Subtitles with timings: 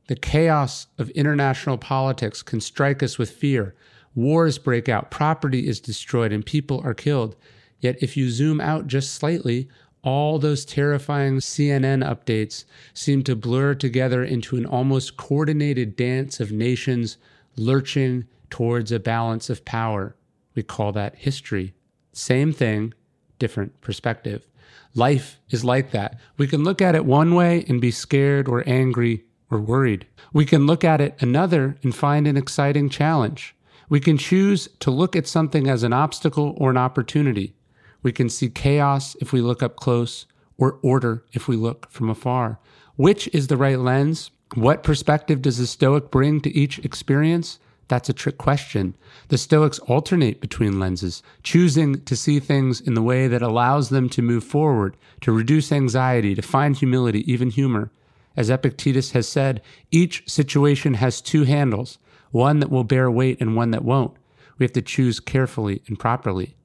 [0.07, 3.75] The chaos of international politics can strike us with fear.
[4.13, 7.35] Wars break out, property is destroyed, and people are killed.
[7.79, 9.67] Yet, if you zoom out just slightly,
[10.03, 16.51] all those terrifying CNN updates seem to blur together into an almost coordinated dance of
[16.51, 17.17] nations
[17.55, 20.15] lurching towards a balance of power.
[20.55, 21.73] We call that history.
[22.13, 22.93] Same thing,
[23.37, 24.47] different perspective.
[24.93, 26.17] Life is like that.
[26.37, 30.07] We can look at it one way and be scared or angry or worried.
[30.33, 33.55] We can look at it another and find an exciting challenge.
[33.89, 37.53] We can choose to look at something as an obstacle or an opportunity.
[38.01, 40.25] We can see chaos if we look up close
[40.57, 42.59] or order if we look from afar.
[42.95, 44.31] Which is the right lens?
[44.53, 47.59] What perspective does the Stoic bring to each experience?
[47.87, 48.95] That's a trick question.
[49.27, 54.09] The Stoics alternate between lenses, choosing to see things in the way that allows them
[54.09, 57.91] to move forward, to reduce anxiety, to find humility, even humor.
[58.35, 61.99] As Epictetus has said, each situation has two handles,
[62.31, 64.15] one that will bear weight and one that won't.
[64.57, 66.55] We have to choose carefully and properly.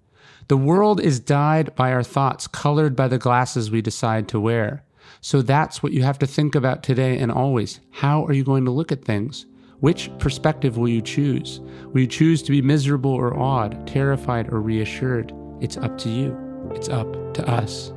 [0.49, 4.85] The world is dyed by our thoughts, colored by the glasses we decide to wear.
[5.21, 7.81] So that's what you have to think about today and always.
[7.91, 9.47] How are you going to look at things?
[9.81, 11.61] Which perspective will you choose?
[11.93, 15.33] Will you choose to be miserable or awed, terrified or reassured?
[15.61, 16.37] It's up to you.
[16.75, 17.93] It's up to us.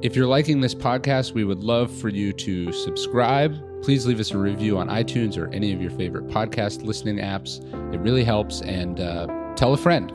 [0.00, 3.54] If you're liking this podcast, we would love for you to subscribe.
[3.82, 7.62] Please leave us a review on iTunes or any of your favorite podcast listening apps.
[7.92, 8.62] It really helps.
[8.62, 9.26] And uh,
[9.56, 10.12] tell a friend.